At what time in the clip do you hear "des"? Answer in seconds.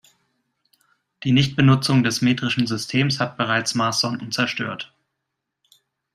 2.01-2.23